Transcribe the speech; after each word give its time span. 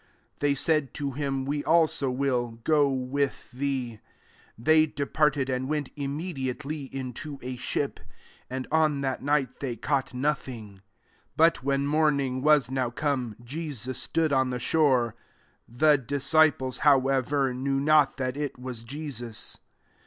They 0.39 0.55
said 0.55 0.95
to 0.95 1.11
him, 1.11 1.45
"We 1.45 1.63
also 1.63 2.11
vnll 2.11 2.63
go 2.63 2.89
with 2.89 3.51
thee." 3.51 3.99
They 4.57 4.87
departed, 4.87 5.47
and 5.47 5.69
went 5.69 5.91
[im 5.95 6.17
mediAteiy] 6.17 6.91
into 6.91 7.37
a 7.43 7.55
ship; 7.55 7.99
and 8.49 8.65
on 8.71 9.01
that 9.01 9.21
night 9.21 9.59
they 9.59 9.75
caught 9.75 10.11
nothing. 10.15 10.77
4 10.77 10.81
But 11.37 11.63
when 11.63 11.85
morning 11.85 12.41
was 12.41 12.71
now 12.71 12.89
come, 12.89 13.35
Jesus 13.43 13.99
stood 14.01 14.33
on 14.33 14.49
the 14.49 14.59
shore: 14.59 15.13
the 15.69 15.99
disciples, 15.99 16.79
however, 16.79 17.53
knew 17.53 17.79
not 17.79 18.17
that 18.17 18.35
it 18.35 18.57
was 18.57 18.81
Jesus. 18.83 19.59